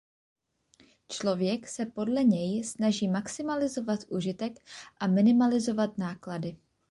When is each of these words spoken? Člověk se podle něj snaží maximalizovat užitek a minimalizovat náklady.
Člověk 1.11 1.67
se 1.67 1.85
podle 1.85 2.23
něj 2.23 2.63
snaží 2.63 3.07
maximalizovat 3.07 3.99
užitek 4.09 4.53
a 4.99 5.07
minimalizovat 5.07 5.97
náklady. 5.97 6.57